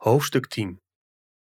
[0.00, 0.80] Hoofdstuk 10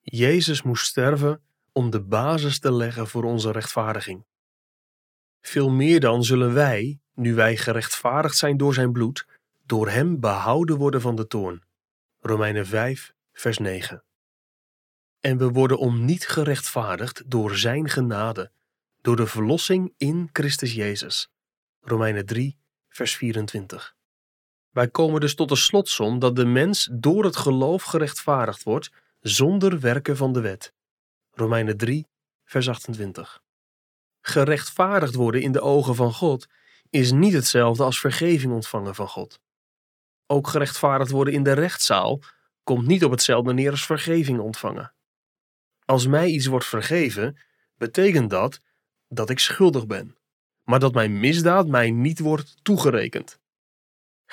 [0.00, 4.24] Jezus moest sterven om de basis te leggen voor onze rechtvaardiging.
[5.40, 9.26] Veel meer dan zullen wij, nu wij gerechtvaardigd zijn door zijn bloed,
[9.66, 11.62] door hem behouden worden van de toorn.
[12.20, 14.04] Romeinen 5, vers 9.
[15.20, 18.50] En we worden om niet gerechtvaardigd door zijn genade,
[19.00, 21.30] door de verlossing in Christus Jezus.
[21.80, 22.58] Romeinen 3,
[22.88, 23.98] vers 24.
[24.70, 29.80] Wij komen dus tot de slotsom dat de mens door het geloof gerechtvaardigd wordt zonder
[29.80, 30.72] werken van de wet.
[31.30, 32.06] Romeinen 3,
[32.44, 33.42] vers 28.
[34.20, 36.46] Gerechtvaardigd worden in de ogen van God
[36.90, 39.40] is niet hetzelfde als vergeving ontvangen van God.
[40.26, 42.20] Ook gerechtvaardigd worden in de rechtszaal
[42.62, 44.92] komt niet op hetzelfde neer als vergeving ontvangen.
[45.84, 47.38] Als mij iets wordt vergeven,
[47.76, 48.60] betekent dat
[49.08, 50.16] dat ik schuldig ben,
[50.64, 53.39] maar dat mijn misdaad mij niet wordt toegerekend.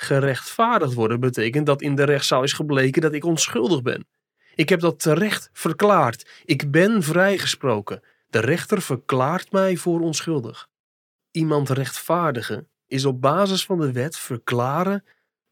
[0.00, 4.06] Gerechtvaardigd worden betekent dat in de rechtszaal is gebleken dat ik onschuldig ben.
[4.54, 6.42] Ik heb dat terecht verklaard.
[6.44, 8.02] Ik ben vrijgesproken.
[8.30, 10.68] De rechter verklaart mij voor onschuldig.
[11.30, 15.04] Iemand rechtvaardigen is op basis van de wet verklaren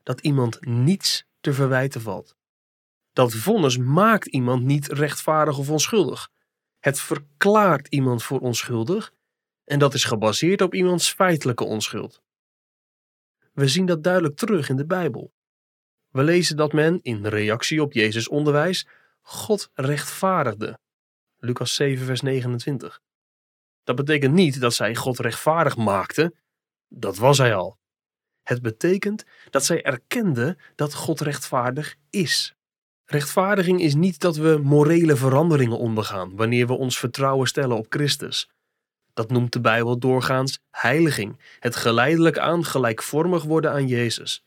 [0.03, 2.37] dat iemand niets te verwijten valt.
[3.13, 6.29] Dat vonnis maakt iemand niet rechtvaardig of onschuldig.
[6.79, 9.13] Het verklaart iemand voor onschuldig
[9.65, 12.25] en dat is gebaseerd op iemands feitelijke onschuld.
[13.57, 15.33] We zien dat duidelijk terug in de Bijbel.
[16.11, 18.87] We lezen dat men, in reactie op Jezus' onderwijs,
[19.21, 20.79] God rechtvaardigde.
[21.39, 23.01] Lucas 7, vers 29.
[23.85, 26.35] Dat betekent niet dat zij God rechtvaardig maakte,
[26.89, 27.79] dat was hij al.
[28.43, 32.55] Het betekent dat zij erkende dat God rechtvaardig is.
[33.05, 38.51] Rechtvaardiging is niet dat we morele veranderingen ondergaan wanneer we ons vertrouwen stellen op Christus.
[39.17, 44.45] Dat noemt de Bijbel doorgaans heiliging, het geleidelijk aan gelijkvormig worden aan Jezus.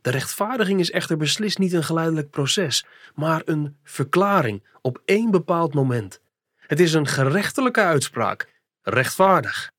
[0.00, 5.74] De rechtvaardiging is echter beslist niet een geleidelijk proces, maar een verklaring op één bepaald
[5.74, 6.20] moment.
[6.56, 8.48] Het is een gerechtelijke uitspraak,
[8.82, 9.70] rechtvaardig.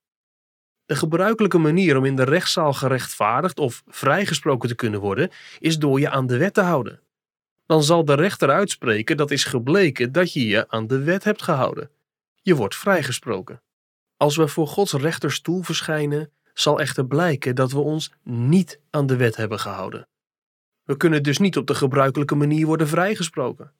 [0.86, 6.00] De gebruikelijke manier om in de rechtszaal gerechtvaardigd of vrijgesproken te kunnen worden, is door
[6.00, 7.00] je aan de wet te houden.
[7.66, 11.42] Dan zal de rechter uitspreken dat is gebleken dat je je aan de wet hebt
[11.42, 11.90] gehouden.
[12.42, 13.62] Je wordt vrijgesproken.
[14.18, 19.16] Als we voor Gods rechterstoel verschijnen, zal echter blijken dat we ons niet aan de
[19.16, 20.08] wet hebben gehouden.
[20.84, 23.74] We kunnen dus niet op de gebruikelijke manier worden vrijgesproken.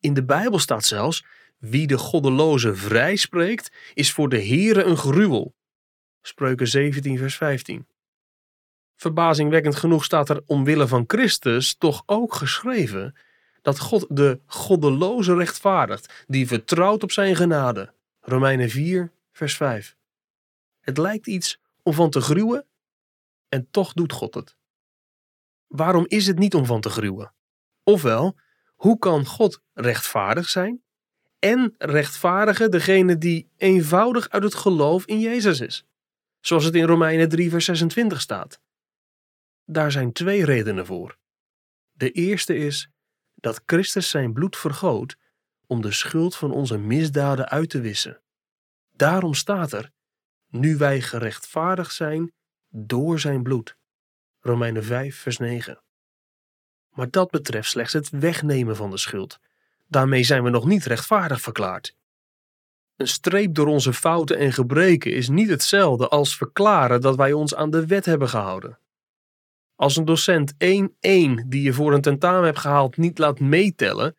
[0.00, 1.24] In de Bijbel staat zelfs:
[1.58, 5.54] wie de goddeloze vrij spreekt, is voor de Heere een gruwel.
[6.22, 7.86] Spreuken 17, vers 15.
[8.96, 13.16] Verbazingwekkend genoeg staat er omwille van Christus toch ook geschreven
[13.62, 17.92] dat God de goddeloze rechtvaardigt, die vertrouwt op zijn genade.
[18.20, 19.96] Romeinen 4, vers 5.
[20.80, 22.66] Het lijkt iets om van te gruwen
[23.48, 24.56] en toch doet God het.
[25.66, 27.34] Waarom is het niet om van te gruwen?
[27.82, 28.38] Ofwel,
[28.74, 30.82] hoe kan God rechtvaardig zijn
[31.38, 35.84] en rechtvaardigen degene die eenvoudig uit het geloof in Jezus is?
[36.40, 38.60] Zoals het in Romeinen 3, vers 26 staat.
[39.64, 41.18] Daar zijn twee redenen voor.
[41.92, 42.90] De eerste is
[43.34, 45.16] dat Christus zijn bloed vergoot
[45.66, 48.20] om de schuld van onze misdaden uit te wissen.
[49.02, 49.90] Daarom staat er:
[50.48, 52.32] Nu wij gerechtvaardigd zijn
[52.68, 53.76] door zijn bloed.
[54.40, 55.82] Romeinen 5, vers 9.
[56.90, 59.38] Maar dat betreft slechts het wegnemen van de schuld.
[59.86, 61.96] Daarmee zijn we nog niet rechtvaardig verklaard.
[62.96, 67.54] Een streep door onze fouten en gebreken is niet hetzelfde als verklaren dat wij ons
[67.54, 68.78] aan de wet hebben gehouden.
[69.74, 70.56] Als een docent 1-1
[71.46, 74.16] die je voor een tentamen hebt gehaald niet laat meetellen,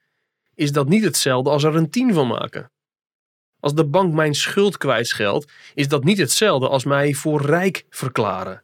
[0.53, 2.71] is dat niet hetzelfde als er een 10 van maken.
[3.63, 8.63] Als de bank mijn schuld kwijtscheldt, is dat niet hetzelfde als mij voor rijk verklaren.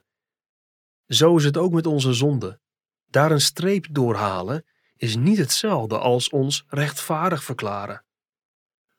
[1.07, 2.59] Zo is het ook met onze zonde.
[3.05, 4.65] Daar een streep doorhalen
[4.95, 8.03] is niet hetzelfde als ons rechtvaardig verklaren.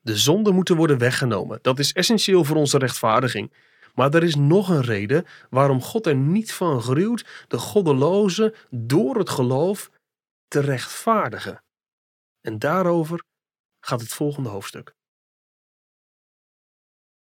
[0.01, 1.59] De zonden moeten worden weggenomen.
[1.63, 3.53] Dat is essentieel voor onze rechtvaardiging.
[3.95, 9.17] Maar er is nog een reden waarom God er niet van gruwt de goddeloze door
[9.17, 9.91] het geloof
[10.49, 11.63] te rechtvaardigen.
[12.41, 13.23] En daarover
[13.81, 14.99] gaat het volgende hoofdstuk.